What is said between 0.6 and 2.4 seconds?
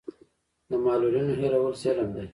د معلولینو هېرول ظلم دی.